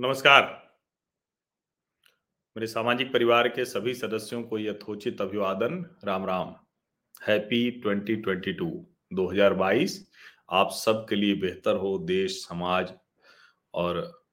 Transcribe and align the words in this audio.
नमस्कार। 0.00 0.42
मेरे 2.56 2.66
सामाजिक 2.66 3.12
परिवार 3.12 3.48
के 3.48 3.64
सभी 3.64 3.94
सदस्यों 3.94 4.42
को 4.42 4.58
यथोचित 4.58 5.20
अभिवादन 5.20 5.96
राम 6.04 6.26
राम 6.26 6.54
हैप्पी 7.28 7.70
2022 7.70 8.86
2022 9.12 10.10
आप 10.50 10.70
सबके 10.70 11.16
लिए 11.16 11.34
बेहतर 11.34 11.76
हो 11.76 11.98
देश, 11.98 12.32
समाज 12.48 12.92
और 13.74 14.24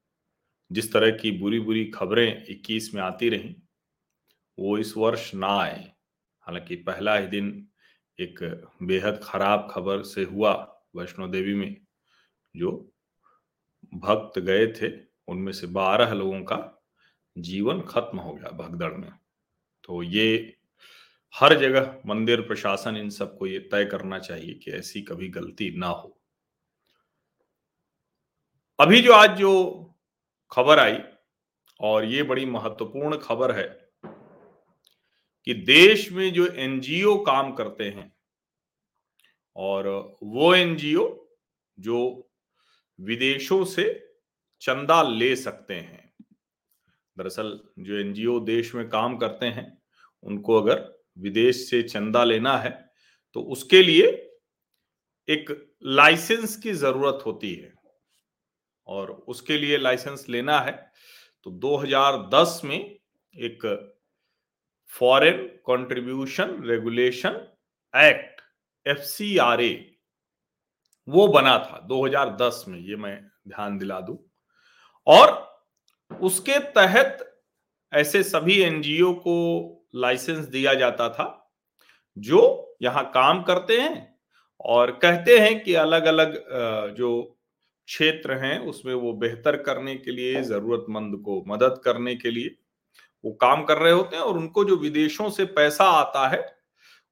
जिस 0.71 0.93
तरह 0.93 1.11
की 1.11 1.31
बुरी 1.31 1.59
बुरी 1.59 1.85
खबरें 1.85 2.45
21 2.45 2.93
में 2.93 3.01
आती 3.01 3.29
रही, 3.29 3.55
वो 4.59 4.77
इस 4.77 4.97
वर्ष 4.97 5.33
ना 5.35 5.59
आए। 5.59 5.91
हालाँकि 6.39 6.75
पहला 6.75 7.17
ही 7.17 7.27
दिन 7.27 7.67
एक 8.19 8.67
बेहद 8.83 9.19
खराब 9.23 9.67
खबर 9.71 10.03
से 10.03 10.23
हुआ 10.23 10.83
वैष्णो 10.95 11.27
देवी 11.27 11.55
में, 11.55 11.85
जो 12.55 12.93
भक्त 13.93 14.39
गए 14.39 14.67
थे। 14.67 15.14
उनमें 15.27 15.53
से 15.53 15.67
बारह 15.67 16.13
लोगों 16.13 16.41
का 16.41 16.83
जीवन 17.37 17.81
खत्म 17.81 18.19
हो 18.19 18.33
गया 18.33 18.49
भगदड़ 18.49 18.93
में। 18.93 19.11
तो 19.83 20.03
ये 20.03 20.57
हर 21.35 21.59
जगह 21.59 22.01
मंदिर, 22.05 22.41
प्रशासन 22.41 22.97
इन 22.97 23.09
सबको 23.09 23.47
ये 23.47 23.59
तय 23.59 23.85
करना 23.85 24.19
चाहिए 24.19 24.53
कि 24.53 24.71
ऐसी 24.71 25.01
कभी 25.01 25.27
गलती 25.27 25.77
ना 25.77 25.87
हो। 25.87 26.21
अभी 28.79 29.01
जो 29.01 29.13
आज 29.13 29.37
जो 29.37 29.81
खबर 30.51 30.79
आई 30.79 30.99
और 31.81 32.05
ये 32.05 32.23
बड़ी 32.23 32.45
महत्वपूर्ण 32.45 33.17
खबर 33.17 33.51
है 33.51 33.91
कि 35.45 35.53
देश 35.53 36.11
में 36.11 36.33
जो 36.33 36.47
एनजीओ 36.47 37.17
काम 37.17 37.53
करते 37.53 37.83
हैं 37.83 38.15
और 39.55 40.15
वो 40.23 40.55
एनजीओ 40.55 41.27
जो 41.79 42.29
विदेशों 42.99 43.65
से 43.65 44.04
चंदा 44.65 45.01
ले 45.03 45.35
सकते 45.35 45.73
हैं। 45.73 46.13
दरअसल 47.17 47.59
जो 47.79 47.97
एनजीओ 47.97 48.39
देश 48.41 48.73
में 48.75 48.87
काम 48.89 49.17
करते 49.17 49.45
हैं, 49.47 49.67
उनको 50.23 50.61
अगर 50.61 50.83
विदेश 51.17 51.69
से 51.69 51.81
चंदा 51.83 52.23
लेना 52.23 52.57
है 52.57 52.71
तो 53.35 53.41
उसके 53.51 53.81
लिए 53.83 54.07
एक 55.27 55.49
लाइसेंस 55.83 56.55
की 56.55 56.73
ज़रूरत 56.73 57.23
होती 57.25 57.53
है। 57.53 57.73
और 58.87 59.11
उसके 59.27 59.57
लिए 59.57 59.77
लाइसेंस 59.77 60.25
लेना 60.29 60.59
है 60.59 60.71
तो 61.45 61.51
2010 61.53 62.59
में 62.65 62.77
एक 62.77 63.65
foreign 64.89 65.37
contribution 65.67 66.61
regulation 66.65 67.35
act 67.93 68.41
FCRA 68.85 69.73
वो 71.07 71.27
बना 71.29 71.57
था 71.59 71.79
2010 71.87 72.63
में, 72.67 72.79
ये 72.79 72.95
मैं 72.95 73.19
ध्यान 73.47 73.77
दिला 73.77 73.99
दूँ। 74.01 74.17
और 75.07 75.43
उसके 76.11 76.59
तहत 76.71 77.21
ऐसे 77.93 78.21
सभी 78.23 78.59
एनजीओ 78.61 79.13
को 79.15 79.35
लाइसेंस 79.95 80.45
दिया 80.47 80.73
जाता 80.73 81.07
था, 81.09 81.51
जो 82.17 82.77
यहाँ 82.81 83.03
काम 83.11 83.41
करते 83.43 83.79
हैं 83.79 84.17
और 84.65 84.91
कहते 84.93 85.37
हैं 85.39 85.63
कि 85.63 85.73
अलग 85.75 86.05
अलग 86.05 86.33
जो 86.97 87.21
क्षेत्र 87.87 88.33
हैं, 88.35 88.59
उसमें 88.59 88.93
वो 88.93 89.13
बेहतर 89.13 89.55
करने 89.57 89.95
के 89.95 90.11
लिए, 90.11 90.41
जरूरतमंद 90.43 91.21
को 91.25 91.43
मदद 91.47 91.81
करने 91.85 92.15
के 92.15 92.31
लिए 92.31 92.55
वो 93.23 93.31
काम 93.33 93.63
कर 93.63 93.77
रहे 93.77 93.91
होते 93.93 94.15
हैं 94.15 94.23
और 94.23 94.37
उनको 94.37 94.63
जो 94.65 94.75
विदेशों 94.77 95.29
से 95.29 95.45
पैसा 95.47 95.85
आता 95.91 96.27
है, 96.27 96.43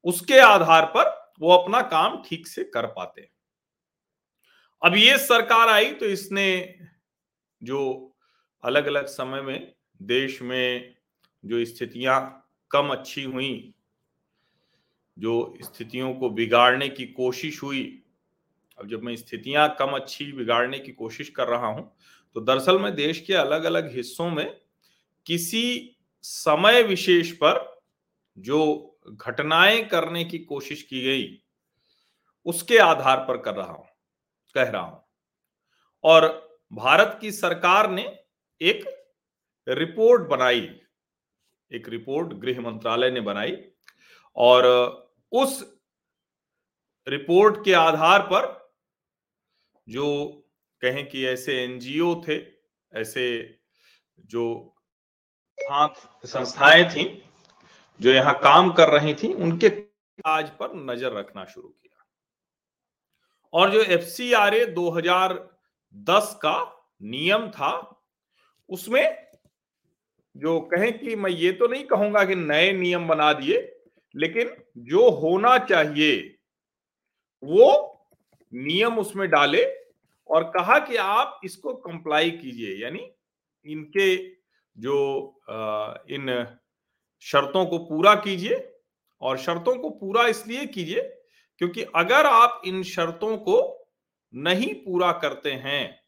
उसके 0.06 0.40
आधार 0.40 0.86
पर 0.88 1.12
वो 1.40 1.52
अपना 1.52 1.82
काम 1.84 2.22
ठीक 2.26 2.48
से 2.48 2.64
कर 2.66 2.86
पाते 2.88 3.22
हैं। 3.22 3.30
अब 4.82 4.96
ये 4.96 5.18
सरकार 5.20 5.70
आई 5.70 5.92
तो 5.94 6.06
इसने 6.08 6.50
जो 7.64 8.12
अलग 8.64 8.86
अलग 8.86 9.06
समय 9.06 9.42
में 9.42 9.74
देश 10.02 10.42
में 10.42 10.96
जो 11.44 11.64
स्थितियाँ 11.66 12.20
कम 12.72 12.90
अच्छी 12.90 13.24
हुई, 13.24 13.74
जो 15.18 15.58
स्थितियों 15.62 16.14
को 16.14 16.30
बिगाड़ने 16.30 16.90
की 16.90 17.06
कोशिश 17.06 17.62
हुई, 17.64 17.84
अब 18.80 18.88
जब 18.88 19.04
मैं 19.04 19.16
स्थितियाँ 19.16 19.68
कम 19.80 19.92
अच्छी 19.92 20.32
बिगाड़ने 20.32 20.80
की 20.80 20.92
कोशिश 20.92 21.30
कर 21.30 21.48
रहा 21.48 21.68
हूँ 21.68 21.92
तो 22.36 22.42
दरअसल 22.42 22.80
मैं 22.80 22.94
देश 22.96 23.20
के 23.22 23.34
अलग 23.34 23.64
अलग 23.64 23.92
हिस्सों 23.96 24.30
में 24.30 24.46
किसी 25.26 25.96
समय 26.24 26.82
विशेष 26.84 27.32
पर 27.32 27.62
जो 28.38 28.60
घटनाएँ 29.08 29.84
करने 29.84 30.24
की 30.26 30.38
कोशिश 30.40 30.82
की 30.82 31.02
गई, 31.02 31.28
उसके 32.46 32.78
आधार 32.78 33.18
पर 33.18 33.38
कर 33.38 33.54
रहा 33.56 33.72
हूँ, 33.72 33.86
कह 34.56 34.70
रहा 34.70 34.82
हूँ। 34.82 35.04
और 36.04 36.43
भारत 36.74 37.18
की 37.22 37.32
सरकार 37.32 37.90
ने 37.90 38.04
एक 38.62 38.84
रिपोर्ट 39.68 40.22
बनाई, 40.30 40.62
एक 41.72 41.90
रिपोर्ट 41.90 42.34
गृह 42.34 42.62
मंत्रालय 42.62 43.12
ने 43.12 43.22
बनाई 43.22 43.58
और 44.38 44.66
उस 45.32 45.62
रिपोर्ट 47.08 47.64
के 47.66 47.74
आधार 47.74 48.22
पर 48.24 48.52
जो 49.88 50.08
कहें 50.82 51.08
कि 51.10 51.26
ऐसे 51.28 51.64
एनजीओ 51.64 52.14
थे, 52.28 52.38
ऐसे 52.94 53.26
जो 54.26 54.76
संस्थाएँ 56.26 56.84
थी, 56.90 57.06
जो 58.00 58.12
यहाँ 58.12 58.34
काम 58.40 58.72
कर 58.74 58.90
रही 58.90 59.14
थी, 59.14 59.34
उनके 59.34 59.72
आज 60.26 60.50
पर 60.50 60.74
नज़र 60.76 61.14
रखना 61.14 61.46
शुरू 61.46 61.68
किया। 61.68 62.06
और 63.54 63.72
जो 63.72 63.82
एफ़ 63.84 64.04
सी 64.10 64.32
आर 64.34 64.56
ए 64.56 64.66
दो 64.66 64.90
दस 65.96 66.34
का 66.42 66.58
नियम 67.04 67.48
था। 67.50 67.72
उसमें 68.70 69.18
जो 70.36 70.60
कहें 70.74 70.98
कि 71.00 71.16
मैं 71.16 71.32
ये 71.32 71.52
तो 71.52 71.68
नहीं 71.68 71.84
कहूँगा 71.86 72.24
कि 72.26 72.36
नए 72.36 72.72
नियम 72.74 73.08
बना 73.08 73.32
दिए, 73.34 73.58
लेकिन 74.16 74.56
जो 74.80 75.10
होना 75.12 75.58
चाहिए, 75.60 76.20
वो 77.44 78.06
नियम 78.54 79.00
उसमें 79.00 79.30
डाले 79.30 79.64
और 80.30 80.44
कहा 80.50 80.78
कि 80.80 80.96
आप 80.98 81.40
इसको 81.46 81.74
कंप्लाई 81.76 82.32
कीजिए। 82.32 82.76
यानी 82.76 83.10
इनके 83.66 84.16
जो 84.78 84.96
इन 86.10 86.46
शर्तों 87.24 87.66
को 87.66 87.78
पूरा 87.80 88.14
कीजिए 88.16 88.56
और 89.22 89.38
शर्तों 89.38 89.76
को 89.76 89.90
पूरा 89.92 90.26
इसलिए 90.28 90.66
कीजिए 90.68 91.02
क्योंकि 91.62 91.84
अगर 91.96 92.26
आप 92.26 92.62
इन 92.66 92.84
शर्तों 92.84 93.38
को 93.38 93.60
नहीं 94.34 94.74
पूरा 94.76 95.12
करते 95.12 95.52
हैं। 95.52 96.00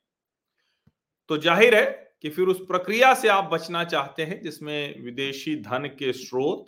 तो 1.30 1.38
ज़ाहिर 1.38 1.76
है 1.76 1.86
कि 2.22 2.30
फिर 2.30 2.48
उस 2.48 2.60
प्रक्रिया 2.60 3.14
से 3.14 3.28
आप 3.28 3.44
बचना 3.44 3.84
चाहते 3.84 4.24
हैं, 4.24 4.42
जिसमें 4.42 5.04
विदेशी 5.04 5.56
धन 5.56 5.86
के 6.00 6.12
स्रोत, 6.14 6.66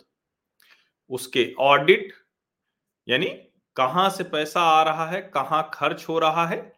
उसके 1.10 1.52
ऑडिट 1.60 2.12
यानी 3.08 3.26
कहाँ 3.76 4.08
से 4.10 4.24
पैसा 4.24 4.60
आ 4.60 4.82
रहा 4.82 5.06
है, 5.06 5.20
कहाँ 5.24 5.70
खर्च 5.74 6.04
हो 6.08 6.18
रहा 6.18 6.46
है, 6.46 6.72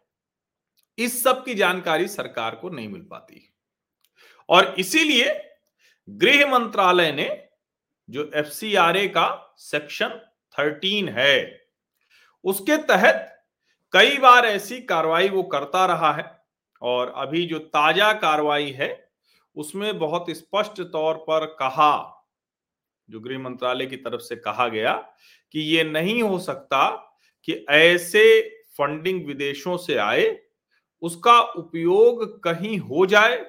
इस 0.97 1.23
सब 1.23 1.43
की 1.45 1.55
जानकारी 1.55 2.07
सरकार 2.07 2.55
को 2.55 2.69
नहीं 2.69 2.87
मिल 2.89 3.01
पाती। 3.01 3.47
और 4.49 4.75
इसीलिए 4.79 5.33
गृह 6.07 6.45
मंत्रालय 6.51 7.11
ने 7.11 7.29
जो 8.09 8.29
एफसीआरए 8.35 9.07
का 9.07 9.55
सेक्शन 9.57 10.19
13 10.55 11.09
है, 11.09 11.61
उसके 12.45 12.77
तहत 12.77 13.27
कई 13.93 14.17
बार 14.17 14.45
ऐसी 14.45 14.79
कार्रवाई 14.81 15.29
वो 15.29 15.43
करता 15.43 15.85
रहा 15.85 16.11
है 16.13 16.25
और 16.81 17.13
अभी 17.17 17.45
जो 17.47 17.59
ताज़ा 17.59 18.11
कार्रवाई 18.13 18.69
है, 18.71 19.09
उसमें 19.55 19.97
बहुत 19.99 20.25
स्पष्ट 20.29 20.81
तौर 20.81 21.15
पर 21.29 21.45
कहा, 21.59 22.23
जो 23.09 23.19
गृह 23.19 23.39
मंत्रालय 23.39 23.85
की 23.85 23.95
तरफ़ 23.95 24.21
से 24.21 24.35
कहा 24.35 24.67
गया 24.67 24.93
कि 25.53 25.59
ये 25.59 25.83
नहीं 25.83 26.21
हो 26.23 26.39
सकता 26.39 26.89
कि 27.47 27.65
ऐसे 27.69 28.41
फंडिंग 28.77 29.25
विदेशों 29.27 29.77
से 29.77 29.97
आए, 29.97 30.37
उसका 31.01 31.39
उपयोग 31.41 32.43
कहीं 32.43 32.77
हो 32.79 33.05
जाए 33.05 33.45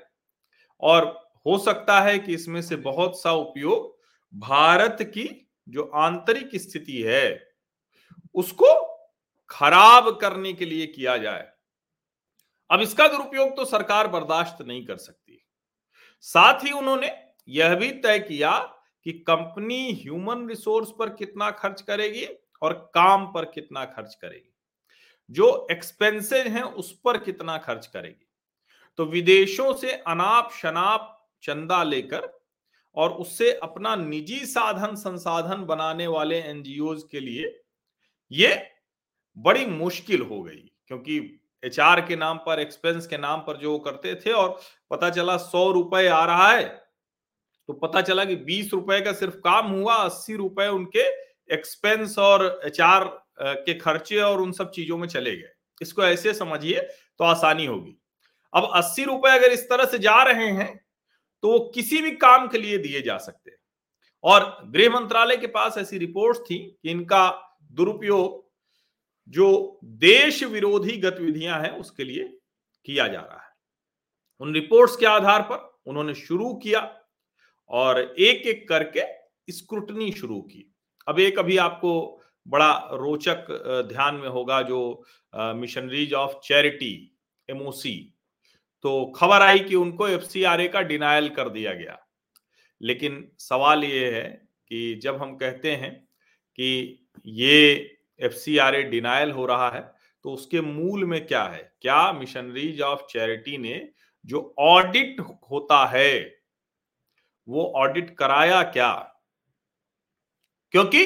और 0.82 1.04
हो 1.46 1.58
सकता 1.58 2.00
है 2.00 2.18
कि 2.18 2.34
इसमें 2.34 2.60
से 2.62 2.76
बहुत 2.76 3.20
सा 3.20 3.32
उपयोग 3.32 3.90
भारत 4.34 4.98
की 5.14 5.28
जो 5.68 5.90
आंतरिक 5.94 6.50
स्थिति 6.54 7.00
है, 7.02 7.52
उसको 8.34 8.91
खराब 9.50 10.10
करने 10.20 10.52
के 10.52 10.64
लिए 10.64 10.86
किया 10.86 11.16
जाए। 11.16 11.50
अब 12.70 12.80
इसका 12.80 13.08
दुरुपयोग 13.08 13.56
तो 13.56 13.64
सरकार 13.64 14.08
बर्दाश्त 14.08 14.62
नहीं 14.62 14.84
कर 14.86 14.96
सकती। 14.96 15.44
साथ 16.20 16.64
ही 16.64 16.70
उन्होंने 16.70 17.10
यह 17.48 17.74
भी 17.74 17.90
तय 17.90 18.18
किया 18.18 18.58
कि 19.06 19.12
कंपनी 19.12 19.92
ह्यूमन 19.92 20.48
रिसोर्स 20.48 20.90
पर 20.98 21.08
कितना 21.08 21.50
खर्च 21.50 21.80
करेगी 21.82 22.26
और 22.62 22.72
काम 22.94 23.26
पर 23.26 23.44
कितना 23.44 23.84
खर्च 23.84 24.14
करेगी। 24.14 24.48
जो 25.30 25.66
एक्सपेंसेज 25.70 26.46
हैं 26.46 26.62
उस 26.62 26.92
पर 27.04 27.18
कितना 27.18 27.58
खर्च 27.58 27.86
करेगी। 27.86 28.28
तो 28.98 29.04
विदेशों 29.04 29.72
से 29.74 29.92
अनाप 29.92 30.52
शनाप 30.52 31.30
चंदा 31.42 31.82
लेकर 31.82 32.28
और 32.96 33.12
उससे 33.12 33.52
अपना 33.52 33.96
निजी 33.96 34.38
साधन 34.46 34.94
संसाधन 34.94 35.64
बनाने 35.64 36.06
वाले 36.06 36.40
एनजीओ 36.40 36.94
के 37.10 37.20
लिए 37.20 37.62
ये 38.30 38.71
बड़ी 39.36 39.66
मुश्किल 39.66 40.22
हो 40.22 40.42
गई, 40.42 40.70
क्योंकि 40.88 41.18
एचआर 41.62 42.00
के 42.00 42.16
नाम 42.16 42.38
पर, 42.38 42.60
एक्सपेंस 42.60 43.06
के 43.06 43.18
नाम 43.18 43.40
पर 43.40 43.56
जो 43.56 43.78
करते 43.78 44.14
थे 44.16 44.32
और 44.32 44.60
पता 44.90 45.10
चला 45.10 45.36
सौ 45.38 45.70
रुपए 45.72 46.06
आ 46.08 46.24
रहा 46.24 46.50
है 46.50 46.64
तो 47.68 47.72
पता 47.74 48.00
चला 48.02 48.24
कि 48.24 48.36
बीस 48.36 48.72
रुपए 48.72 49.00
का 49.00 49.12
सिर्फ़ 49.12 49.34
काम 49.36 49.66
हुआ, 49.68 49.94
अस्सी 49.94 50.36
रुपए 50.36 50.66
उनके 50.68 51.08
एक्सपेंस 51.54 52.18
और 52.18 52.60
एचआर 52.66 53.04
के 53.40 53.74
खर्चे 53.74 54.20
और 54.20 54.40
उन 54.40 54.52
सब 54.52 54.70
चीज़ों 54.70 54.98
में 54.98 55.06
चले 55.08 55.36
गए। 55.36 55.52
इसको 55.80 56.02
ऐसे 56.04 56.34
समझिए 56.34 56.80
तो 56.80 57.24
आसानी 57.24 57.66
होगी। 57.66 57.96
अब 58.52 58.70
अस्सी 58.74 59.04
रुपए 59.04 59.30
अगर 59.30 59.52
इस 59.52 59.68
तरह 59.68 59.84
से 59.84 59.98
जा 59.98 60.22
रहे 60.22 60.50
हैं 60.52 60.74
तो 61.42 61.52
वो 61.52 61.58
किसी 61.74 62.00
भी 62.00 62.10
काम 62.12 62.46
के 62.48 62.58
लिए 62.58 62.78
दिए 62.78 63.00
जा 63.02 63.16
सकते 63.18 63.50
हैं। 63.50 63.58
और 64.24 64.58
गृह 64.66 64.90
मंत्रालय 64.90 65.36
के 65.36 65.46
पास 65.48 65.78
ऐसी 65.78 65.98
रिपोर्ट 65.98 66.38
थी 66.40 66.58
कि 66.58 66.90
इनका 66.90 67.28
दुरुपयोग 67.72 68.40
जो 69.28 69.78
देश 69.84 70.42
विरोधी 70.44 70.96
गतिविधियाँ 70.96 71.60
हैं, 71.62 71.70
उसके 71.70 72.04
लिए 72.04 72.24
किया 72.86 73.06
जा 73.08 73.20
रहा 73.20 73.36
है। 73.36 73.50
उन 74.40 74.54
रिपोर्ट्स 74.54 74.96
के 74.96 75.06
आधार 75.06 75.42
पर 75.42 75.70
उन्होंने 75.86 76.14
शुरू 76.14 76.52
किया 76.54 76.80
और 77.70 78.00
एक 78.00 78.46
एक 78.46 78.68
करके 78.68 79.02
स्क्रूटनी 79.48 80.10
शुरू 80.12 80.40
की। 80.40 80.74
अब 81.08 81.20
एक 81.20 81.38
अभी 81.38 81.56
आपको 81.56 82.20
बड़ा 82.46 82.72
रोचक 82.92 83.46
ध्यान 83.88 84.14
में 84.14 84.28
होगा 84.28 84.60
जो 84.62 85.04
मिशनरीज 85.32 86.12
ऑफ़ 86.14 86.32
चैरिटी 86.44 86.94
एमओसी 87.48 87.96
तो 88.84 89.04
खबर 89.16 89.42
आई 89.42 89.58
कि 89.58 89.74
उनको 89.74 90.08
एफसीआरए 90.08 90.68
का 90.68 90.80
डिनायल 90.82 91.28
कर 91.28 91.48
दिया 91.48 91.72
गया। 91.72 91.98
लेकिन 92.80 93.30
सवाल 93.38 93.84
ये 93.84 94.10
है 94.10 94.28
कि 94.70 94.94
जब 94.94 95.16
हम 95.16 95.36
कहते 95.36 95.70
हैं 95.72 95.94
कि 96.58 97.08
ये 97.26 97.96
एफ़ 98.22 98.90
डिनायल 98.90 99.30
हो 99.30 99.46
रहा 99.46 99.70
है 99.70 99.80
तो 100.24 100.32
उसके 100.32 100.60
मूल 100.60 101.04
में 101.04 101.26
क्या 101.26 101.42
है? 101.44 101.62
क्या 101.82 102.12
मिशनरीज 102.12 102.80
ऑफ़ 102.80 103.00
चैरिटी 103.10 103.58
ने 103.58 103.88
जो 104.24 104.54
ऑडिट 104.58 105.20
होता 105.50 105.84
है, 105.86 106.18
वो 107.48 107.64
ऑडिट 107.76 108.14
कराया 108.16 108.62
क्या? 108.62 108.92
क्योंकि 110.74 111.04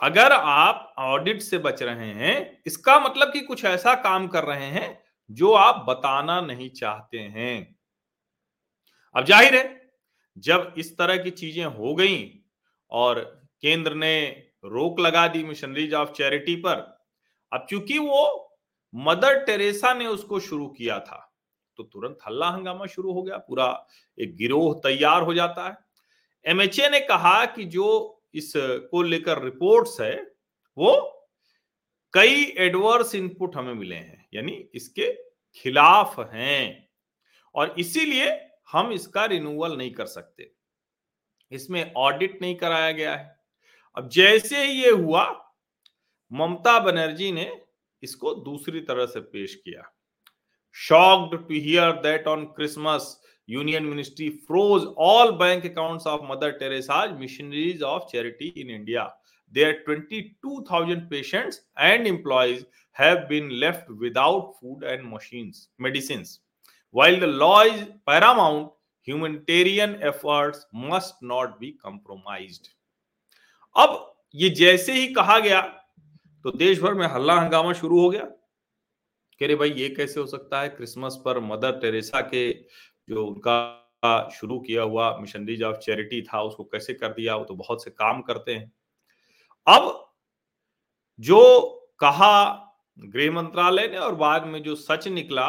अगर 0.00 0.32
आप 0.32 0.94
ऑडिट 0.98 1.40
से 1.42 1.58
बच 1.58 1.82
रहे 1.82 2.08
हैं, 2.08 2.62
इसका 2.66 2.98
मतलब 3.00 3.32
कि 3.32 3.40
कुछ 3.40 3.64
ऐसा 3.64 3.94
काम 3.94 4.28
कर 4.28 4.44
रहे 4.44 4.66
हैं, 4.66 5.02
जो 5.30 5.52
आप 5.52 5.84
बताना 5.88 6.40
नहीं 6.40 6.70
चाहते 6.70 7.18
हैं। 7.18 7.76
अब 9.14 9.24
ज़ाहिर 9.24 9.56
है, 9.56 9.90
जब 10.38 10.74
इस 10.78 10.96
तरह 10.98 11.16
की 11.16 11.30
चीज़ें 11.30 11.64
हो 11.64 11.94
गई 11.94 12.44
और 12.90 13.20
केंद्र 13.62 13.94
ने 13.94 14.51
रोक 14.64 15.00
लगा 15.00 15.26
दी 15.28 15.42
मिशनरीज 15.44 15.94
ऑफ़ 15.94 16.12
चैरिटी 16.12 16.54
पर। 16.56 16.76
अब 17.52 17.66
चूँकि 17.70 17.98
वो 17.98 18.48
मदर 18.94 19.44
टेरेसा 19.44 19.92
ने 19.94 20.06
उसको 20.06 20.40
शुरू 20.40 20.66
किया 20.68 20.98
था 21.00 21.28
तो 21.78 21.82
तुरंत 21.84 22.18
हल्ला 22.26 22.48
हंगामा 22.48 22.86
शुरू 22.86 23.12
हो 23.12 23.22
गया, 23.22 23.36
पूरा 23.38 23.86
एक 24.18 24.36
गिरोह 24.36 24.72
तैयार 24.82 25.22
हो 25.22 25.34
जाता 25.34 25.66
है। 25.68 25.76
एमएचए 26.44 26.88
ने 26.88 27.00
कहा 27.00 27.44
कि 27.46 27.64
जो 27.66 28.22
इस 28.34 28.52
को 28.56 29.02
लेकर 29.02 29.42
रिपोर्ट्स 29.42 30.00
है, 30.00 30.14
वो 30.78 30.92
कई 32.14 32.44
एडवर्स 32.58 33.14
इनपुट 33.14 33.56
हमें 33.56 33.74
मिले 33.74 33.96
हैं, 33.96 34.26
यानी 34.34 34.52
इसके 34.74 35.12
खिलाफ 35.56 36.18
हैं। 36.32 36.88
और 37.54 37.74
इसीलिए 37.78 38.30
हम 38.72 38.92
इसका 38.92 39.24
रिन्यूअल 39.24 39.76
नहीं 39.76 39.92
कर 39.92 40.06
सकते। 40.06 40.50
इसमें 41.52 41.92
ऑडिट 41.96 42.40
नहीं 42.42 42.54
कराया 42.56 42.90
गया 42.92 43.14
है। 43.16 43.36
अब 43.96 44.08
जैसे 44.08 44.64
ही 44.64 44.82
ये 44.82 44.90
हुआ, 44.90 45.24
ममता 46.32 46.78
बनर्जी 46.80 47.30
ने 47.32 47.50
इसको 48.02 48.34
दूसरी 48.34 48.80
तरह 48.80 49.06
से 49.06 49.20
पेश 49.22 49.54
किया। 49.54 49.82
Shocked 50.76 51.36
to 51.38 51.54
hear 51.54 51.92
that 52.02 52.26
on 52.28 52.44
Christmas 52.56 53.16
union 53.48 53.84
ministry 53.86 54.28
froze 54.46 54.84
all 55.06 55.30
bank 55.38 55.64
accounts 55.66 56.06
of 56.06 56.22
Mother 56.30 56.50
Teresa's 56.58 57.18
Missionaries 57.18 57.82
of 57.82 58.10
Charity 58.12 58.48
in 58.60 58.70
India 58.70 59.04
they 59.52 59.64
are 59.64 59.72
twenty 59.86 60.20
two 60.42 60.60
thousand 60.70 61.08
patients 61.10 61.60
and 61.78 62.06
employees 62.06 62.64
have 62.96 63.16
been 63.28 63.50
left 63.60 63.90
without 64.00 64.52
food 64.60 64.84
and 64.84 65.02
machine 65.12 65.52
medicine 65.80 66.24
while 66.94 67.20
the 67.20 67.24
law 67.34 67.62
is 67.64 67.84
paramount 68.06 68.70
humanitarian 69.08 69.98
effort 70.04 70.56
must 70.86 71.24
not 71.24 71.58
be 71.58 71.70
compromise 71.82 72.60
अब 73.76 74.22
ये 74.34 74.50
जैसे 74.50 74.92
ही 74.92 75.12
कहा 75.12 75.38
गया 75.38 75.60
तो 76.44 76.50
देश 76.50 76.80
भर 76.80 76.94
में 76.94 77.06
हल्ला 77.06 77.40
हंगामा 77.40 77.72
शुरू 77.72 78.00
हो 78.00 78.10
गया। 78.10 78.24
कह 79.40 79.46
रहे, 79.46 79.56
भाई, 79.56 79.70
ये 79.70 79.88
कैसे 79.88 80.20
हो 80.20 80.26
सकता 80.26 80.60
है? 80.60 80.68
क्रिसमस 80.68 81.22
पर 81.24 81.40
मदर 81.40 81.80
टेरेसा 81.80 82.20
के 82.20 82.52
जो 83.08 83.26
उनका 83.26 84.30
शुरू 84.34 84.60
किया 84.60 84.82
हुआ 84.82 85.18
मिशनरीज 85.18 85.62
ऑफ़ 85.62 85.76
चैरिटी 85.76 86.22
था, 86.22 86.42
उसको 86.42 86.64
कैसे 86.64 86.94
कर 86.94 87.08
दिया? 87.08 87.36
वो 87.36 87.44
तो 87.44 87.54
बहुत 87.54 87.84
से 87.84 87.90
काम 87.90 88.22
करते 88.22 88.54
हैं। 88.54 88.72
अब 89.66 90.14
जो 91.20 91.68
कहा 91.98 92.52
गृह 92.98 93.32
मंत्रालय 93.32 93.88
ने 93.88 93.98
और 93.98 94.14
बाद 94.14 94.46
में 94.46 94.62
जो 94.62 94.74
सच 94.74 95.08
निकला 95.08 95.48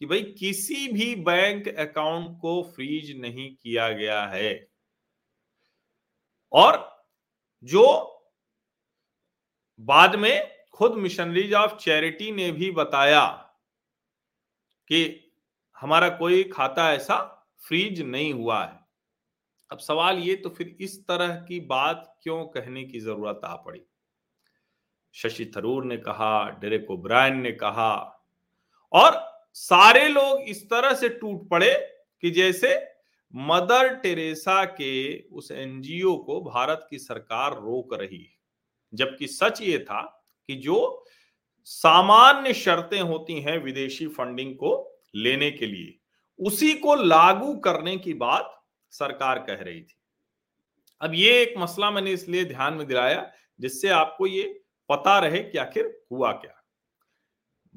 कि, 0.00 0.06
भाई, 0.06 0.22
किसी 0.22 0.88
भी 0.88 1.14
बैंक 1.14 1.68
अकाउंट 1.68 2.38
को 2.40 2.62
फ्रीज 2.62 3.20
नहीं 3.20 3.54
किया 3.54 3.88
गया 3.88 4.22
है। 4.26 4.68
और 6.52 6.97
जो 7.64 8.14
बाद 9.80 10.16
में 10.16 10.50
खुद 10.72 10.92
मिशनरीज 10.92 11.54
ऑफ़ 11.54 11.76
चैरिटी 11.76 12.32
ने 12.32 12.52
भी 12.52 12.70
बताया 12.70 13.26
कि 14.88 15.32
हमारा 15.80 16.08
कोई 16.08 16.44
खाता 16.44 16.92
ऐसा 16.92 17.46
फ्रीज 17.68 18.02
नहीं 18.02 18.32
हुआ 18.34 18.64
है। 18.64 18.80
अब 19.70 19.78
सवाल 19.78 20.18
ये 20.18 20.36
तो 20.36 20.48
फिर 20.48 20.76
इस 20.80 21.06
तरह 21.06 21.36
की 21.40 21.60
बात 21.60 22.18
क्यों 22.22 22.44
कहने 22.46 22.84
की 22.84 23.00
ज़रूरत 23.00 23.40
आ 23.44 23.56
पड़ी? 23.56 23.82
शशि 25.14 25.52
थरूर 25.56 25.84
ने 25.84 25.96
कहा, 25.96 26.50
डेरेक 26.50 26.90
ओब्रायन 26.90 27.40
ने 27.40 27.52
कहा, 27.52 27.94
और 28.92 29.40
सारे 29.54 30.08
लोग 30.08 30.40
इस 30.40 30.64
तरह 30.64 30.94
से 30.94 31.08
टूट 31.08 31.48
पड़े 31.48 31.74
कि 32.20 32.30
जैसे 32.30 32.97
मदर 33.34 33.94
टेरेसा 33.94 34.64
के 34.64 35.18
उस 35.28 35.50
एनजीओ 35.50 36.16
को 36.16 36.40
भारत 36.40 36.86
की 36.90 36.98
सरकार 36.98 37.52
रोक 37.52 37.94
रही 37.94 38.18
है। 38.18 38.36
जबकि 38.92 39.26
सच 39.26 39.60
ये 39.62 39.78
था 39.78 40.02
कि 40.48 40.54
जो 40.54 41.04
सामान्य 41.64 42.52
शर्तें 42.54 43.00
होती 43.00 43.40
हैं 43.40 43.58
विदेशी 43.58 44.06
फंडिंग 44.06 44.54
को 44.54 45.00
लेने 45.16 45.50
के 45.50 45.66
लिए, 45.66 45.98
उसी 46.38 46.72
को 46.74 46.94
लागू 46.94 47.56
करने 47.56 47.96
की 47.96 48.14
बात 48.14 48.54
सरकार 48.90 49.38
कह 49.38 49.62
रही 49.62 49.80
थी। 49.80 49.96
अब 51.00 51.14
ये 51.14 51.42
एक 51.42 51.54
मसला 51.58 51.90
मैंने 51.90 52.12
इसलिए 52.12 52.44
ध्यान 52.44 52.74
में 52.74 52.86
दिलाया 52.86 53.30
जिससे 53.60 53.88
आपको 53.88 54.26
ये 54.26 54.62
पता 54.88 55.18
रहे 55.18 55.42
कि 55.42 55.58
आखिर 55.58 56.06
हुआ 56.12 56.32
क्या। 56.32 56.54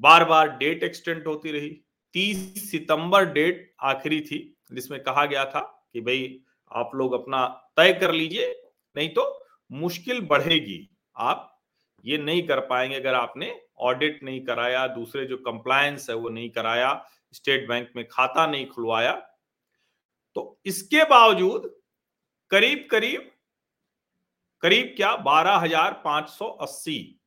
बार 0.00 0.24
बार 0.24 0.56
डेट 0.56 0.82
एक्सटेंड 0.82 1.26
होती 1.26 1.52
रही, 1.52 1.68
तीस 2.14 2.70
सितंबर 2.70 3.24
डेट 3.24 3.74
आखिरी 3.80 4.20
थी 4.20 4.56
जिसमें 4.72 5.02
कहा 5.02 5.24
गया 5.26 5.44
था 5.44 5.60
कि 5.92 6.00
भाई 6.00 6.38
आप 6.70 6.90
लोग 6.94 7.12
अपना 7.12 7.46
तय 7.76 7.92
कर 7.92 8.12
लीजिए, 8.12 8.50
नहीं 8.96 9.08
तो 9.08 9.46
मुश्किल 9.70 10.20
बढ़ेगी। 10.20 10.88
आप 11.16 11.48
ये 12.04 12.18
नहीं 12.18 12.46
कर 12.46 12.60
पाएँगे 12.60 12.96
अगर 12.96 13.14
आपने 13.14 13.54
ऑडिट 13.80 14.22
नहीं 14.22 14.44
कराया, 14.44 14.86
दूसरे 14.86 15.24
जो 15.26 15.36
कंप्लायंस 15.38 16.08
है 16.10 16.16
वो 16.16 16.28
नहीं 16.28 16.50
कराया 16.50 17.04
स्टेट 17.34 17.68
बैंक 17.68 17.90
में 17.96 18.06
खाता 18.08 18.46
नहीं 18.46 18.66
खुलवाया। 18.66 19.12
तो 20.36 20.60
इसके 20.66 21.04
बावजूद 21.04 21.70
करीब 22.50 22.86
करीब 22.90 23.30
करीब 24.62 24.92
क्या? 24.96 25.14
बारह 25.16 25.56
हज़ार 25.56 25.92
पाँच 26.04 26.28
सौ 26.28 26.46
अस्सी 26.62 27.20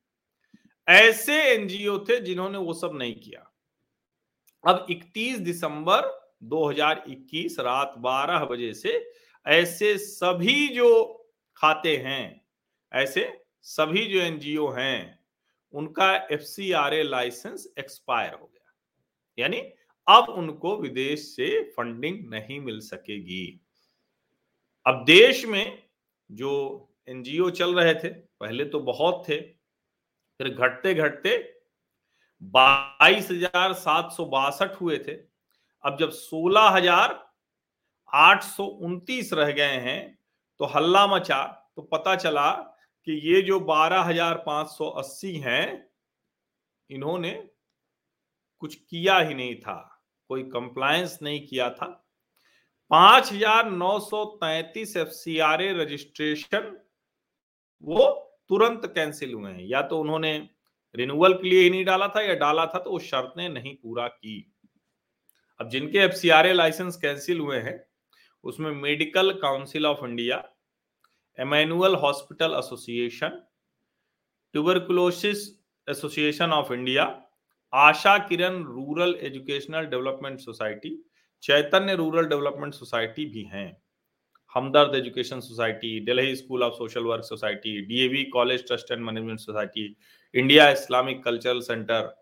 ऐसे 0.88 1.42
एनजीओ 1.44 1.98
थे 1.98 2.20
जिन्होंने 2.20 2.58
वो 2.58 2.74
सब 2.74 2.92
नहीं 2.94 3.14
किया। 3.14 3.50
अब 4.64 4.86
31 4.90 5.38
दिसंबर 5.40 6.08
2021 6.48 7.58
रात 7.60 7.94
12 7.98 8.44
बजे 8.44 8.72
से 8.74 8.92
ऐसे 9.46 9.96
सभी 9.98 10.66
जो 10.68 10.90
खाते 11.56 11.96
हैं, 11.96 12.40
ऐसे 12.92 13.28
सभी 13.64 14.04
जो 14.04 14.20
एनजीओ 14.20 14.68
हैं, 14.70 15.18
उनका 15.74 16.14
एफसीआरए 16.32 17.02
लाइसेंस 17.02 17.66
एक्सपायर 17.78 18.32
हो 18.32 18.46
गया। 18.46 18.72
यानी 19.38 19.60
अब 20.06 20.28
उनको 20.30 20.76
विदेश 20.76 21.20
से 21.26 21.48
फंडिंग 21.70 22.18
नहीं 22.30 22.60
मिल 22.60 22.80
सकेगी। 22.80 23.60
अब 24.86 25.04
देश 25.06 25.44
में 25.46 25.82
जो 26.30 26.52
एनजीओ 27.08 27.50
चल 27.50 27.74
रहे 27.74 27.94
थे, 27.94 28.08
पहले 28.08 28.64
तो 28.64 28.80
बहुत 28.82 29.22
थे, 29.28 29.40
फिर 29.40 30.48
घटते 30.48 30.94
घटते 30.94 31.36
बाईस 32.42 33.30
हज़ार 33.30 33.72
सात 33.74 34.12
सौ 34.12 34.24
बासठ 34.26 34.80
हुए 34.80 34.98
थे 34.98 35.14
अब 35.86 35.96
जब 35.98 36.10
सोलह 36.12 36.68
हज़ार 36.70 37.18
आठ 38.12 38.42
सौ 38.44 38.64
उनतीस 38.64 39.32
रह 39.34 39.50
गए 39.52 39.76
हैं 39.82 40.00
तो 40.60 40.64
हल्ला 40.66 41.06
मचा 41.06 41.42
तो 41.76 41.82
पता 41.84 42.14
चला 42.16 42.50
कि 43.06 43.12
ये 43.24 43.40
जो 43.42 43.58
बारह 43.62 44.00
हज़ार 44.02 44.42
पाँच 44.46 44.68
सौ 44.68 44.88
अस्सी 45.00 45.34
हैं, 45.38 45.88
इन्होंने 46.90 47.32
कुछ 48.62 48.74
किया 48.74 49.18
ही 49.18 49.34
नहीं 49.34 49.54
था, 49.56 50.02
कोई 50.30 50.42
कंप्लायंस 50.44 51.18
नहीं 51.22 51.46
किया 51.46 51.68
था। 51.70 51.86
पाँच 52.90 53.32
हज़ार 53.32 53.70
नौ 53.72 53.98
सौ 54.00 54.24
तैतीस 54.36 54.96
F 54.96 55.08
C 55.10 55.38
R 55.40 55.62
A 55.62 55.72
registration 55.74 56.76
वो 57.84 58.08
तुरंत 58.50 58.86
कैंसिल 58.94 59.32
हुए 59.34 59.50
हैं। 59.50 59.66
या 59.66 59.82
तो 59.82 60.00
उन्होंने 60.00 60.36
रिन्यूअल 60.94 61.32
के 61.34 61.48
लिए 61.48 61.62
ही 61.62 61.70
नहीं 61.70 61.84
डाला 61.84 62.08
था, 62.08 62.20
या 62.22 62.34
डाला 62.36 62.66
था 62.66 62.78
तो 62.78 62.90
वो 62.90 62.98
शर्तें 63.00 63.48
नहीं 63.50 63.74
पूरा 63.74 64.06
की। 64.08 64.36
अब 65.60 65.68
जिनके 65.70 65.98
F 65.98 66.12
C 66.14 66.28
R 66.30 66.46
A 66.46 66.52
licence 66.52 66.96
cancel 66.96 67.38
हुए 67.40 67.56
हैं, 67.58 67.78
उसमें 68.44 68.70
Medical 68.72 69.32
Council 69.42 69.86
of 69.86 70.04
India 70.06 70.42
Emmanuel 71.38 71.94
Hospital 71.96 72.54
Association 72.58 73.40
Tuberculosis 74.54 75.48
Association 75.88 76.52
of 76.52 76.72
India 76.72 77.04
Asha 77.72 78.16
Kiran 78.28 78.62
Rural 78.64 79.14
Educational 79.22 79.86
Development 79.86 80.38
Society 80.40 80.96
Chaitanya 81.42 81.94
Rural 81.96 82.26
Development 82.26 82.74
Society 82.74 83.24
भी 83.26 83.42
हैं। 83.44 83.76
Hamdard 84.52 84.94
Education 84.94 85.40
Society 85.40 85.98
Delhi 86.04 86.36
School 86.36 86.62
of 86.62 86.74
Social 86.74 87.04
Work 87.04 87.24
Society 87.24 87.80
DAV 87.86 88.24
College 88.30 88.66
Trust 88.66 88.90
and 88.92 89.04
Management 89.04 89.40
Society 89.40 89.84
India 90.34 90.68
Islamic 90.70 91.22
Cultural 91.24 91.60
Centre 91.60 92.14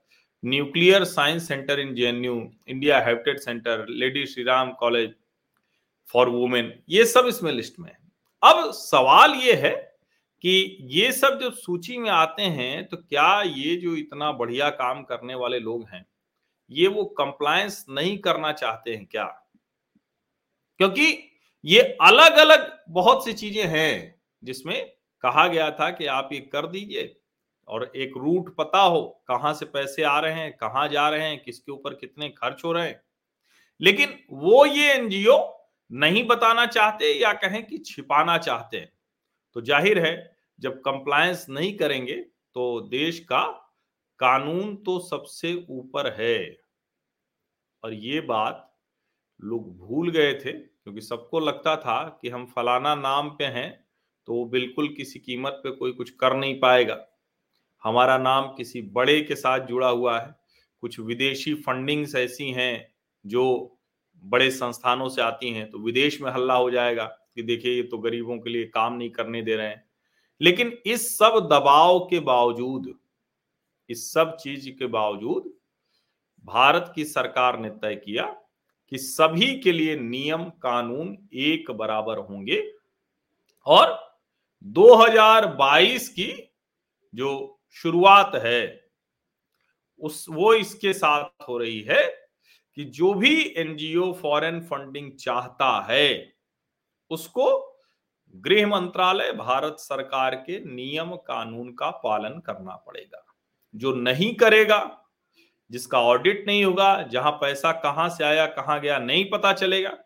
Nuclear 0.44 1.04
Science 1.04 1.48
Centre 1.48 1.80
in 1.80 1.94
JNU, 1.94 2.34
India 2.68 3.00
Habitat 3.00 3.38
Centre, 3.40 3.86
Lady 3.88 4.26
Shri 4.26 4.44
Ram 4.44 4.72
College 4.72 5.14
for 6.14 6.28
Women, 6.28 6.72
ये 6.88 7.04
सब 7.04 7.26
इसमें 7.26 7.52
list 7.52 7.78
में 7.78 7.90
है। 7.90 7.98
अब 8.42 8.70
सवाल 8.72 9.34
ये 9.36 9.52
है 9.54 9.72
कि 10.44 10.78
ये 10.90 11.10
सब 11.12 11.38
जब 11.40 11.52
सूची 11.54 11.98
में 11.98 12.10
आते 12.10 12.42
हैं 12.42 12.84
तो 12.88 12.96
क्या 12.96 13.40
ये 13.42 13.76
जो 13.76 13.94
इतना 13.96 14.30
बढ़िया 14.32 14.68
काम 14.72 15.02
करने 15.02 15.34
वाले 15.34 15.58
लोग 15.60 15.86
हैं, 15.88 16.04
ये 16.70 16.88
वो 16.88 17.04
कंप्लायंस 17.18 17.84
नहीं 17.90 18.16
करना 18.18 18.52
चाहते 18.52 18.94
हैं 18.94 19.06
क्या? 19.06 19.24
क्योंकि 20.80 21.06
ये 21.64 21.80
अलग 22.02 22.36
अलग 22.38 22.70
बहुत 22.90 23.24
सी 23.24 23.32
चीज़ें 23.32 23.64
हैं 23.64 24.14
जिसमें 24.42 24.84
कहा 25.24 25.46
गया 25.48 25.70
था 25.70 25.90
कि 25.90 26.06
आप 26.06 26.28
ये 26.32 26.40
कर 26.52 26.66
दीजिए 26.66 27.04
और 27.68 27.90
एक 27.96 28.16
रूट 28.16 28.54
पता 28.56 28.78
हो, 28.78 29.02
कहाँ 29.28 29.52
से 29.54 29.66
पैसे 29.66 30.02
आ 30.02 30.18
रहे 30.20 30.32
हैं, 30.32 30.52
कहाँ 30.52 30.86
जा 30.88 31.08
रहे 31.08 31.28
हैं, 31.28 31.42
किसके 31.44 31.72
ऊपर 31.72 31.94
कितने 31.94 32.28
खर्च 32.30 32.64
हो 32.64 32.72
रहे 32.72 32.88
हैं। 32.88 33.00
लेकिन 33.80 34.18
वो 34.32 34.64
ये 34.66 34.92
एनजीओ 34.92 35.38
नहीं 35.90 36.26
बताना 36.26 36.66
चाहते 36.66 37.12
या 37.12 37.32
कहें 37.34 37.62
कि 37.66 37.78
छिपाना 37.78 38.36
चाहते 38.38 38.76
हैं। 38.76 38.92
तो 39.56 39.60
ज़ाहिर 39.62 39.98
है, 39.98 40.36
जब 40.58 40.80
कंप्लायंस 40.80 41.46
नहीं 41.50 41.76
करेंगे 41.76 42.14
तो 42.56 42.80
देश 42.82 43.18
का 43.22 43.42
कानून 44.20 44.74
तो 44.76 44.98
सबसे 45.00 45.54
ऊपर 45.70 46.12
है। 46.14 46.38
और 47.84 47.94
ये 47.94 48.20
बात 48.22 48.70
लोग 49.40 49.76
भूल 49.78 50.10
गए 50.10 50.32
थे, 50.34 50.52
क्योंकि 50.52 51.00
सबको 51.00 51.40
लगता 51.40 51.74
था 51.76 52.02
कि 52.22 52.28
हम 52.28 52.46
फलाना 52.46 52.94
नाम 52.94 53.28
पे 53.30 53.44
हैं 53.46 53.70
तो 54.28 54.34
वो 54.34 54.44
बिल्कुल 54.46 54.88
किसी 54.88 55.18
कीमत 55.20 55.60
पे 55.64 55.70
कोई 55.72 55.92
कुछ 55.92 56.10
कर 56.12 56.36
नहीं 56.36 56.58
पाएगा। 56.60 56.94
हमारा 57.84 58.18
नाम 58.18 58.44
किसी 58.46 58.82
बड़े 58.82 59.20
के 59.20 59.34
साथ 59.34 59.66
जुड़ा 59.66 59.88
हुआ 59.88 60.20
है। 60.20 60.34
कुछ 60.80 60.98
विदेशी 61.00 61.54
फंडिंग्स 61.54 62.14
ऐसी 62.14 62.50
हैं 62.50 62.94
जो 63.26 63.76
बड़े 64.24 64.50
संस्थानों 64.50 65.08
से 65.08 65.22
आती 65.22 65.50
हैं 65.50 65.70
तो 65.70 65.78
विदेश 65.78 66.20
में 66.20 66.30
हल्ला 66.32 66.54
हो 66.54 66.70
जाएगा 66.70 67.04
कि 67.04 67.42
देखिए, 67.42 67.72
ये 67.72 67.82
तो 67.82 67.98
गरीबों 67.98 68.38
के 68.38 68.50
लिए 68.50 68.64
काम 68.64 68.96
नहीं 68.96 69.10
करने 69.10 69.42
दे 69.42 69.56
रहे 69.56 69.68
हैं। 69.68 69.84
लेकिन 70.40 70.78
इस 70.86 71.18
सब 71.18 71.48
दबाव 71.52 71.98
के 72.00 72.20
बावजूद, 72.20 72.94
इस 73.90 74.12
सब 74.12 74.36
चीज़ 74.36 74.70
के 74.70 74.86
बावजूद, 74.86 75.52
भारत 76.44 76.92
की 76.94 77.04
सरकार 77.04 77.58
ने 77.58 77.70
तय 77.70 77.94
किया 77.96 78.24
कि 78.90 78.98
सभी 78.98 79.60
के 79.60 79.72
लिए 79.72 79.96
नियम 79.96 80.44
कानून 80.44 81.16
एक 81.34 81.70
बराबर 81.70 82.18
होंगे। 82.18 82.72
और 83.66 84.18
2022 84.64 86.08
की 86.08 86.32
जो 87.14 87.53
शुरुआत 87.74 88.32
है। 88.34 88.90
उस, 90.00 90.26
वो 90.28 90.54
इसके 90.54 90.92
साथ 90.92 91.48
हो 91.48 91.58
रही 91.58 91.80
है 91.80 92.28
कि 92.74 92.84
जो 92.84 93.14
भी 93.14 93.54
एनजीओ 93.56 94.12
फॉरेन 94.12 94.60
फंडिंग 94.60 95.12
चाहता 95.12 95.86
है, 95.90 96.34
उसको 97.10 97.70
गृह 98.36 98.66
मंत्रालय, 98.66 99.32
भारत 99.32 99.76
सरकार 99.78 100.34
के 100.34 100.64
नियम 100.64 101.16
कानून 101.16 101.72
का 101.72 101.90
पालन 101.90 102.40
करना 102.40 102.76
पड़ेगा। 102.76 103.24
जो 103.74 103.94
नहीं 103.94 104.34
करेगा, 104.34 105.04
जिसका 105.70 106.00
ऑडिट 106.00 106.44
नहीं 106.46 106.64
होगा, 106.64 107.02
जहाँ 107.02 107.32
पैसा 107.32 107.72
कहाँ 107.72 108.08
से 108.08 108.24
आया, 108.24 108.46
कहाँ 108.46 108.80
गया, 108.80 108.98
नहीं 108.98 109.30
पता 109.30 109.52
चलेगा, 109.52 109.98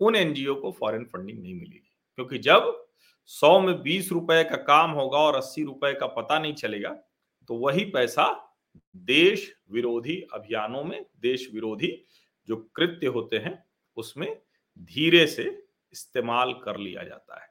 उन 0.00 0.16
एनजीओ 0.16 0.54
को 0.54 0.72
फॉरेन 0.72 1.04
फंडिंग 1.04 1.42
नहीं 1.42 1.54
मिलेगी। 1.54 1.96
क्योंकि 2.14 2.38
जब 2.38 2.86
सौ 3.26 3.60
में 3.60 3.82
बीस 3.82 4.12
रुपए 4.12 4.44
का 4.44 4.56
काम 4.56 4.90
होगा 4.90 5.18
और 5.18 5.36
अस्सी 5.36 5.64
रुपए 5.64 5.92
का 5.92 6.06
पता 6.06 6.38
नहीं 6.38 6.54
चलेगा 6.54 6.90
तो 7.48 7.54
वही 7.54 7.84
पैसा 7.84 8.50
देश 8.96 9.54
विरोधी 9.70 10.20
अभियानों 10.32 10.84
में, 10.84 11.04
देश 11.20 11.48
विरोधी 11.54 12.04
जो 12.48 12.56
कृत्य 12.74 13.06
होते 13.06 13.36
हैं, 13.36 13.64
उसमें 13.96 14.36
धीरे 14.78 15.26
से 15.26 15.64
इस्तेमाल 15.92 16.52
कर 16.52 16.78
लिया 16.78 17.02
जाता 17.02 17.40
है। 17.42 17.48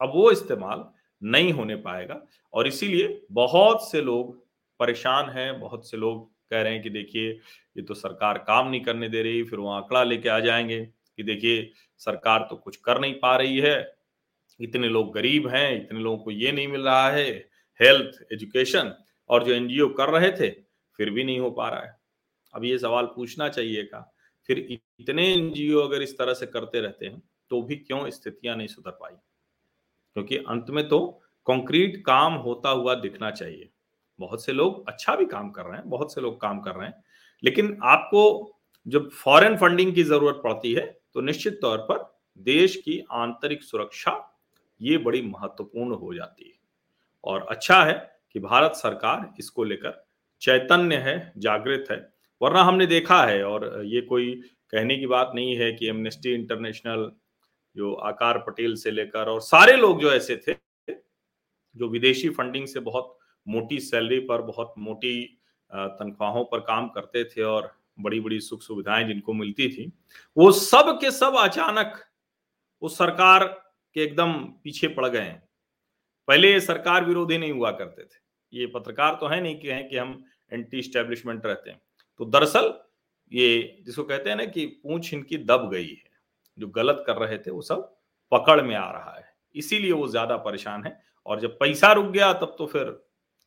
अब 0.00 0.12
वो 0.14 0.30
इस्तेमाल 0.30 0.84
नहीं 1.22 1.52
होने 1.52 1.76
पाएगा 1.76 2.20
और 2.52 2.68
इसीलिए 2.68 3.26
बहुत 3.32 3.90
से 3.90 4.00
लोग 4.00 4.46
परेशान 4.80 5.30
हैं, 5.30 5.60
बहुत 5.60 5.90
से 5.90 5.96
लोग 5.96 6.30
कह 6.50 6.62
रहे 6.62 6.72
हैं 6.72 6.82
कि 6.82 6.90
देखिए, 6.90 7.30
ये 7.76 7.82
तो 7.82 7.94
सरकार 7.94 8.38
काम 8.38 8.68
नहीं 8.68 8.80
करने 8.80 9.08
दे 9.08 9.22
रही, 9.22 9.42
फिर 9.42 9.58
वो 9.58 9.70
आंकड़ा 9.70 10.02
लेके 10.02 10.28
आ 10.28 10.40
जाएँगे 10.40 10.84
कि 11.16 11.22
देखिए, 11.22 11.70
सरकार 11.98 12.46
तो 12.50 12.56
कुछ 12.56 12.76
कर 12.76 13.00
नहीं 13.00 13.14
पा 13.14 13.36
रही 13.36 13.58
है 13.58 13.95
इतने 14.60 14.88
लोग 14.88 15.12
गरीब 15.14 15.48
हैं, 15.48 15.76
इतने 15.76 16.00
लोगों 16.00 16.18
को 16.18 16.30
ये 16.30 16.52
नहीं 16.52 16.68
मिल 16.68 16.80
रहा 16.80 17.10
है 17.10 17.30
हेल्थ 17.80 18.32
एजुकेशन 18.32 18.92
और 19.30 19.44
जो 19.44 19.52
एनजीओ 19.52 19.88
कर 19.90 20.10
रहे 20.10 20.30
थे, 20.32 20.50
फिर 20.98 21.10
भी 21.10 21.24
नहीं 21.24 21.38
हो 21.38 21.50
पा 21.50 21.68
रहा 21.68 21.80
है। 21.80 21.96
अब 22.54 22.64
ये 22.64 22.78
सवाल 22.78 23.06
पूछना 23.06 23.48
चाहिए 23.48 23.82
का 23.84 24.00
फिर 24.48 24.58
इतने 24.70 25.26
एनजीओ 25.28 25.80
अगर 25.80 26.02
इस 26.02 26.16
तरह 26.18 26.34
से 26.34 26.46
करते 26.46 26.80
रहते 26.80 27.06
हैं 27.06 27.22
तो 27.50 27.62
भी 27.62 27.76
क्यों 27.76 28.08
स्थितियाँ 28.10 28.56
नहीं 28.56 28.66
सुधर 28.68 28.90
पाई? 28.92 29.12
क्योंकि 30.16 30.36
अंत 30.38 30.70
में 30.70 30.88
तो 30.88 30.98
कंक्रीट 31.46 32.02
काम 32.06 32.34
होता 32.36 32.70
हुआ 32.70 32.94
दिखना 32.96 33.30
चाहिए। 33.30 33.68
बहुत 34.18 34.44
से 34.44 34.52
लोग 34.52 34.88
अच्छा 34.88 35.14
भी 35.16 35.26
काम 35.26 35.50
कर 35.50 35.62
रहे 35.62 35.76
हैं, 35.76 35.88
बहुत 35.88 36.14
से 36.14 36.20
लोग 36.20 36.40
काम 36.40 36.60
कर 36.60 36.74
रहे 36.74 36.86
हैं, 36.86 37.02
लेकिन 37.42 37.76
आपको 37.84 38.52
जब 38.86 39.10
फॉरेन 39.12 39.56
फंडिंग 39.56 39.94
की 39.94 40.02
ज़रूरत 40.04 40.40
पड़ती 40.44 40.72
है 40.72 40.86
तो 41.14 41.20
निश्चित 41.20 41.58
तौर 41.62 41.78
पर 41.80 42.04
देश 42.40 42.76
की 42.76 42.98
आंतरिक 43.12 43.62
सुरक्षा 43.62 44.12
ये 44.80 44.98
बड़ी 44.98 45.22
महत्वपूर्ण 45.22 45.94
हो 45.94 46.14
जाती 46.14 46.44
है। 46.44 46.58
और 47.24 47.46
अच्छा 47.50 47.82
है 47.84 47.94
कि 48.32 48.40
भारत 48.40 48.72
सरकार 48.72 49.32
इसको 49.38 49.64
लेकर 49.64 50.04
चैतन्य 50.42 50.96
है, 50.96 51.32
जागृत 51.38 51.86
है, 51.90 51.96
वरना 52.40 52.62
हमने 52.62 52.86
देखा 52.86 53.22
है, 53.24 53.42
और 53.44 53.82
ये 53.84 54.00
कोई 54.00 54.34
कहने 54.72 54.96
की 54.96 55.06
बात 55.06 55.32
नहीं 55.34 55.56
है 55.56 55.72
कि 55.72 55.88
एमनेस्टी 55.88 56.32
इंटरनेशनल 56.34 57.10
जो 57.76 57.92
आकार 57.94 58.38
पटेल 58.38 58.74
से 58.76 58.90
लेकर 58.90 59.28
और 59.28 59.40
सारे 59.40 59.76
लोग 59.76 60.00
जो 60.00 60.12
ऐसे 60.12 60.36
थे, 60.36 60.54
जो 61.76 61.88
विदेशी 61.88 62.28
फंडिंग 62.28 62.66
से 62.66 62.80
बहुत 62.80 63.16
मोटी 63.46 63.78
सैलरी 63.80 64.18
पर, 64.20 64.42
बहुत 64.42 64.74
मोटी 64.78 65.42
तनख्वाहों 65.70 66.44
पर 66.44 66.60
काम 66.60 66.88
करते 66.88 67.24
थे 67.24 67.42
और 67.42 67.70
बड़ी 68.00 68.20
बड़ी 68.20 68.40
सुख 68.40 68.62
सुविधाएँ 68.62 69.04
जिनको 69.04 69.32
मिलती 69.32 69.68
थी, 69.68 69.92
वो 70.36 70.50
सब 70.52 70.98
के 71.00 71.10
सब 71.10 71.36
अचानक 71.38 72.00
उस 72.82 72.98
सरकार 72.98 73.44
के 73.96 74.02
एकदम 74.02 74.32
पीछे 74.64 74.88
पड़ 74.88 75.06
गए 75.06 75.20
हैं। 75.20 75.42
पहले 76.28 76.58
सरकार 76.60 77.04
विरोधी 77.04 77.38
नहीं 77.38 77.52
हुआ 77.52 77.70
करते 77.72 78.02
थे। 78.04 78.24
ये 78.52 78.66
पत्रकार 78.66 79.16
तो 79.20 79.26
है 79.26 79.40
नहीं 79.40 79.58
कि 79.58 79.68
हैं 79.68 79.88
कि 79.88 79.96
हम 79.96 80.24
एंटी 80.52 80.82
स्टैब्लिशमेंट 80.82 81.46
रहते 81.46 81.70
हैं। 81.70 81.80
तो 82.20 82.24
दरअसल 82.26 82.72
ये 83.32 83.82
जिसको 83.86 84.04
कहते 84.04 84.30
हैं 84.30 84.36
ना 84.36 84.44
कि 84.44 84.66
पूछ 84.82 85.12
इनकी 85.14 85.38
दब 85.44 85.68
गई 85.72 85.88
है। 85.88 86.10
जो 86.58 86.66
गलत 86.68 87.02
कर 87.06 87.16
रहे 87.16 87.38
थे 87.38 87.50
वो 87.50 87.62
सब 87.62 87.92
पकड़ 88.32 88.60
में 88.62 88.74
आ 88.74 88.90
रहा 88.92 89.16
है। 89.16 89.24
इसीलिए 89.54 89.92
वो 89.92 90.08
ज़्यादा 90.08 90.36
परेशान 90.38 90.84
है 90.84 90.98
और 91.26 91.40
जब 91.40 91.58
पैसा 91.58 91.92
रुक 91.92 92.06
गया 92.06 92.32
तब 92.32 92.54
तो 92.58 92.66
फिर 92.66 92.96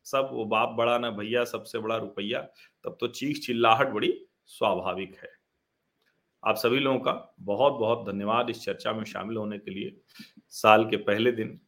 सब 0.06 0.28
वो 0.32 0.44
बाप 0.46 0.68
बड़ा 0.68 0.98
ना 0.98 1.10
भैया 1.10 1.44
सबसे 1.44 1.78
बड़ा 1.78 1.96
रुपया, 1.96 2.40
तब 2.84 2.96
तो 3.00 3.08
चीख 3.08 3.38
चिल्लाहट 3.38 3.88
बड़ी 3.88 4.12
स्वाभाविक 4.48 5.16
है। 5.16 5.30
आप 6.44 6.56
सभी 6.56 6.78
लोगों 6.78 6.98
का 6.98 7.34
बहुत 7.40 7.72
बहुत 7.72 8.12
धन्यवाद 8.12 8.50
इस 8.50 8.62
चर्चा 8.62 8.92
में 8.92 9.04
शामिल 9.04 9.36
होने 9.36 9.58
के 9.58 9.70
लिए। 9.70 10.00
साल 10.48 10.90
के 10.90 10.96
पहले 10.96 11.32
दिन 11.32 11.60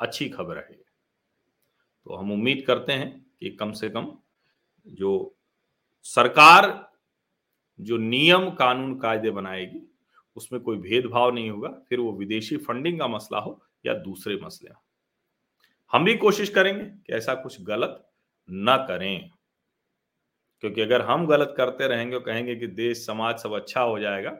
अच्छी 0.00 0.28
खबर 0.28 0.56
है। 0.56 0.84
तो 2.04 2.14
हम 2.14 2.32
उम्मीद 2.32 2.64
करते 2.66 2.92
हैं 2.92 3.26
कि 3.40 3.50
कम 3.50 3.72
से 3.72 3.88
कम 3.88 4.18
जो 4.86 5.36
सरकार 6.02 6.92
जो 7.80 7.96
नियम 7.96 8.50
कानून 8.50 8.98
कायदे 8.98 9.30
बनाएगी, 9.30 9.80
उसमें 10.36 10.62
कोई 10.62 10.76
भेदभाव 10.76 11.34
नहीं 11.34 11.50
होगा, 11.50 11.68
फिर 11.68 12.00
वो 12.00 12.12
विदेशी 12.12 12.56
फंडिंग 12.56 12.98
का 12.98 13.08
मसला 13.08 13.38
हो 13.38 13.62
या 13.86 13.94
दूसरे 13.94 14.36
मसले 14.36 14.70
हम 15.92 16.04
भी 16.04 16.14
कोशिश 16.16 16.48
करेंगे 16.48 16.84
कि 16.84 17.12
ऐसा 17.12 17.34
कुछ 17.34 17.62
गलत 17.62 18.10
न 18.50 18.84
करें। 18.88 19.30
क्योंकि 20.62 20.80
अगर 20.80 21.02
हम 21.02 21.26
गलत 21.26 21.54
करते 21.56 21.86
रहेंगे 21.88 22.16
और 22.16 22.22
कहेंगे 22.22 22.54
कि 22.56 22.66
देश, 22.66 23.06
समाज 23.06 23.38
सब 23.38 23.54
अच्छा 23.54 23.80
हो 23.80 23.98
जाएगा 23.98 24.30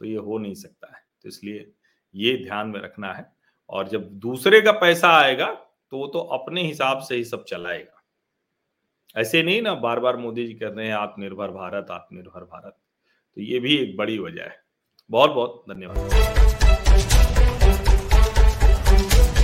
तो 0.00 0.06
ये 0.06 0.16
हो 0.16 0.38
नहीं 0.38 0.54
सकता 0.54 0.94
है। 0.96 1.02
तो 1.22 1.28
इसलिए 1.28 1.70
ये 2.14 2.36
ध्यान 2.44 2.68
में 2.68 2.80
रखना 2.80 3.12
है। 3.12 3.26
और 3.70 3.88
जब 3.88 4.08
दूसरे 4.18 4.60
का 4.60 4.72
पैसा 4.72 5.08
आएगा 5.10 5.52
तो 5.92 5.98
वो 5.98 6.06
तो 6.06 6.18
अपने 6.18 6.62
हिसाब 6.62 6.98
से 6.98 7.16
ही 7.16 7.24
सब 7.24 7.44
चलाएगा। 7.44 8.02
ऐसे 9.16 9.42
नहीं 9.42 9.62
ना 9.62 9.74
बार 9.76 10.00
बार 10.00 10.16
मोदी 10.16 10.46
जी 10.46 10.54
कर 10.54 10.72
रहे 10.72 10.86
हैं, 10.86 10.94
आत्मनिर्भर 10.94 11.50
भारत 11.50 11.90
आत्मनिर्भर 11.90 12.44
भारत। 12.44 12.76
तो 13.36 13.40
ये 13.40 13.58
भी 13.58 13.76
एक 13.76 13.96
बड़ी 13.96 14.18
वजह 14.18 14.42
है। 14.42 14.62
बहुत 15.10 15.30
बहुत 15.30 15.64
धन्यवाद। 15.70 16.53